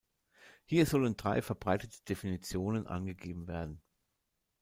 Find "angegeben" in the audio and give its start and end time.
2.87-3.45